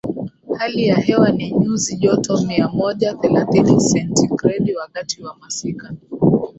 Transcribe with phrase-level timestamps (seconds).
[0.57, 5.93] Hali ya hewa ni nyuzi joto mia moja thelathini sentigredi wakati wa masika